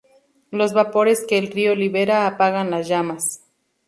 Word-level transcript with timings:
Los 0.49 0.73
vapores 0.73 1.27
que 1.29 1.37
el 1.37 1.51
río 1.51 1.75
libera 1.75 2.25
apagan 2.25 2.71
las 2.71 2.87
llamas. 2.87 3.43